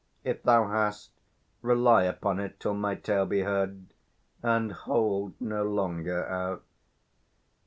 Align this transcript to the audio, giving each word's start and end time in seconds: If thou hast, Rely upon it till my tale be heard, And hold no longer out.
If 0.23 0.41
thou 0.41 0.67
hast, 0.67 1.11
Rely 1.61 2.05
upon 2.05 2.39
it 2.39 2.59
till 2.59 2.73
my 2.73 2.95
tale 2.95 3.27
be 3.27 3.41
heard, 3.41 3.93
And 4.41 4.71
hold 4.71 5.35
no 5.39 5.63
longer 5.63 6.25
out. 6.25 6.63